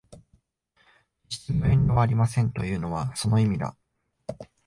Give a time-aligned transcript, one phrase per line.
[1.29, 3.77] 決してご遠慮はありませんというのはその意味だ